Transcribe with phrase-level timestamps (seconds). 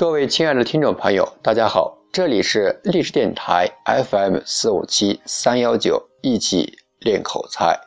[0.00, 7.78] 各位亲爱的听众朋友，大家好，这里是历史电台 FM 四五七三幺九，一起练口才。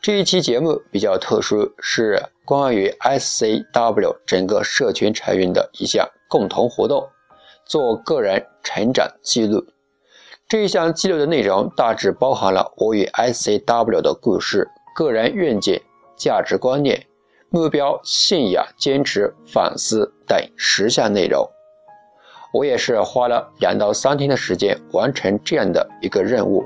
[0.00, 7.06] 这一期节目比较特殊，是关于 SCW 整个社群成员的一项共同活动，
[7.66, 9.62] 做个人成长记录。
[10.48, 15.78] 这一项记录的内容大致包含了我与 SCW 的故事、个人愿景、
[16.16, 17.08] 价值观念。
[17.54, 21.46] 目标、信仰、坚持、反思等十项内容，
[22.50, 26.64] 我也是花了两到三天的时间完成这样的一个任务。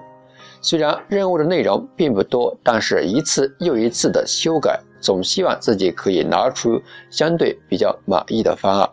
[0.63, 6.81] 虽然任务的内容并不多，但是一次又一次的修改，总希望自己可以拿出
[7.11, 8.89] 相对比较满意的方案。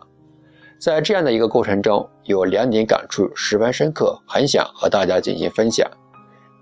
[0.80, 5.88] 在这样的一个过程中，有两点感触十分深刻，很想和大家进行分享。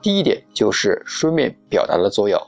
[0.02, 2.38] 第一点就是书面表达的作用。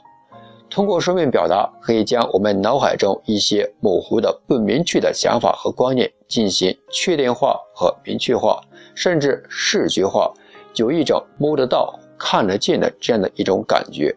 [0.69, 8.59] 通过书面表达，可以将我们脑海中一些模糊的、不明确的想法和观念进行确定化和明确化，
[8.93, 10.33] 甚至视觉化，
[10.75, 14.13] 有一种摸得到、看得见的这样的一种感觉。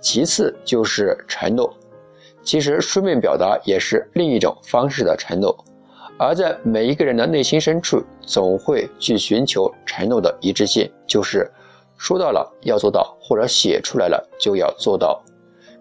[0.00, 1.74] 其次就是承诺，
[2.42, 5.56] 其实书面表达也是另一种方式的承诺，
[6.18, 11.50] 而在每一个人的内心深处，总会去寻求承诺的一致性，就是
[11.96, 15.20] 说到了要做到，或者写出来了就要做到。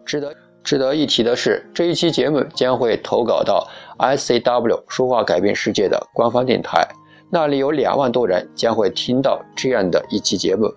[0.06, 3.68] 值得值得一提的是，这一期节目将会投稿到
[4.00, 6.88] ICW 说话改变世界的官方电台，
[7.30, 10.74] 那里有两万多人将会听到这样的一期节目，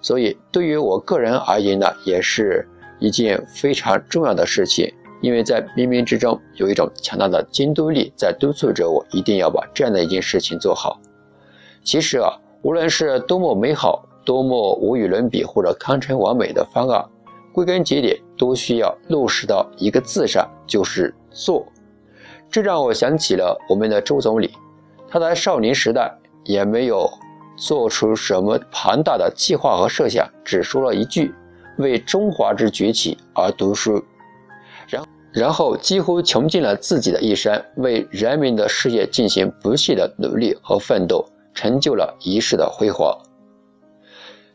[0.00, 11.00] 所以对于我个人而言呢，也是一件非常重要的事情，因为在冥冥之中有一种强大的监督力在督促着我，一定要把这样的一件事情做好。
[11.84, 12.30] 其实啊，
[12.62, 17.02] 无论是多么美好、多么无与伦比或者堪称完美的方案。
[17.52, 21.64] 归根结底，都需要落实到一个字上，就是做。
[22.50, 24.50] 这让我想起了我们的周总理，
[25.08, 26.12] 他在少年时代
[26.42, 27.08] 也没有
[27.56, 31.32] 做出什么庞大的计划和设想，只说了一句
[31.78, 34.02] “为中华之崛起而读书”，
[34.90, 43.16] 然然后几乎穷尽了自己的一生，为人民的事业进行不懈的努力和奋斗，成就了一世的辉煌。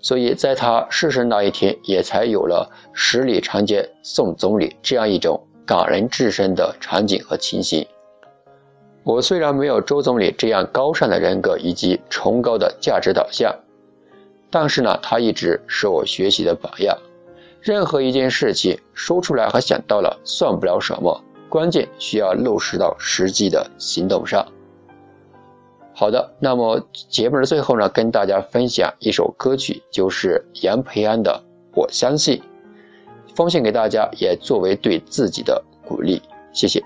[0.07, 7.85] 所以，在他逝世那一天，也才有了十里长街送总理这样一种感人至深的场景和情形。
[9.03, 13.53] 我虽然没有周总理这样高尚的人格以及崇高的价值导向，
[14.49, 16.97] 但是呢，他一直是我学习的榜样。
[17.59, 24.47] 任何一件事情说出来和想到了，算不了什么，关键需要落实到实际的行动上。
[25.99, 31.31] 好的，那么节目的最后呢，跟大家分享一首歌曲，就是杨培安的
[31.75, 32.37] 《我相信》，
[33.35, 36.21] 奉献给大家，也作为对自己的鼓励。
[36.53, 36.83] 谢谢。